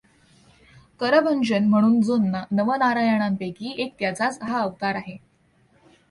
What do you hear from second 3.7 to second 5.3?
एक त्याचाच हा अवतार आहे.